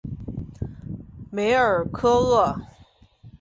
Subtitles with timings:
[1.29, 2.59] 梅尔科厄。